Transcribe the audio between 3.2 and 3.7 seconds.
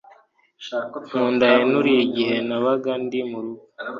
murugo